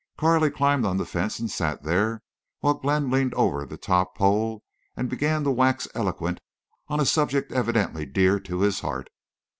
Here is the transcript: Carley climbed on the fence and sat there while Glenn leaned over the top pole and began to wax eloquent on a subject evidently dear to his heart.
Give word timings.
Carley 0.17 0.49
climbed 0.49 0.83
on 0.83 0.97
the 0.97 1.05
fence 1.05 1.37
and 1.37 1.51
sat 1.51 1.83
there 1.83 2.23
while 2.61 2.73
Glenn 2.73 3.11
leaned 3.11 3.35
over 3.35 3.67
the 3.67 3.77
top 3.77 4.17
pole 4.17 4.63
and 4.97 5.07
began 5.07 5.43
to 5.43 5.51
wax 5.51 5.87
eloquent 5.93 6.39
on 6.87 6.99
a 6.99 7.05
subject 7.05 7.51
evidently 7.51 8.07
dear 8.07 8.39
to 8.39 8.61
his 8.61 8.79
heart. 8.79 9.09